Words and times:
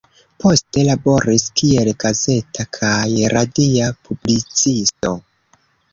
Poste 0.43 0.85
laboris 0.85 1.43
kiel 1.59 1.91
gazeta 2.03 2.67
kaj 2.79 3.29
radia 3.35 3.91
publicisto. 4.09 5.15